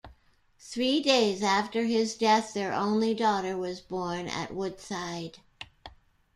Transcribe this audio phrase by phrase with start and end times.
[0.57, 5.37] Three days after his death, their only daughter was born at Woodside.